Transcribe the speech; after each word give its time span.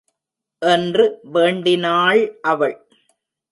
என்று 0.61 1.19
வேண்டினாள் 1.23 2.39
அவள். 2.41 2.75